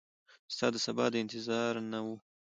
ستا 0.55 0.67
دسبا 0.73 1.05
د 1.11 1.15
انتظار 1.23 1.73
نه 1.91 1.99
وه 2.05 2.15